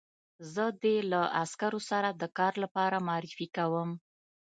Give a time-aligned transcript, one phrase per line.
[0.53, 3.89] زه دې له عسکرو سره د کار لپاره معرفي کوم